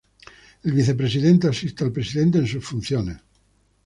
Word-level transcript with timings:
El 0.63 0.71
vicepresidente 0.73 1.47
asiste 1.47 1.83
al 1.83 1.91
presidente 1.91 2.39
en 2.39 2.47
sus 2.47 2.65
funciones. 2.65 3.17